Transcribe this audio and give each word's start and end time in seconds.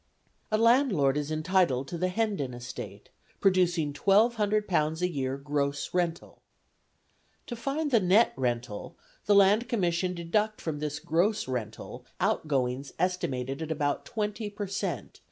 A 0.51 0.57
landlord 0.57 1.15
is 1.15 1.29
entitled 1.29 1.87
to 1.89 1.97
the 1.99 2.07
Hendon 2.07 2.55
estate, 2.55 3.09
producing 3.39 3.93
£1200 3.93 5.01
a 5.03 5.07
year 5.07 5.37
gross 5.37 5.93
rental; 5.93 6.41
to 7.45 7.55
find 7.55 7.91
the 7.91 7.99
net 7.99 8.33
rental, 8.35 8.97
the 9.27 9.35
Land 9.35 9.69
Commission 9.69 10.15
deduct 10.15 10.59
from 10.59 10.79
this 10.79 10.97
gross 10.97 11.47
rental 11.47 12.03
outgoings 12.19 12.93
estimated 12.97 13.61
at 13.61 13.69
about 13.71 14.03
20 14.07 14.49
per 14.49 14.65
cent. 14.65 15.19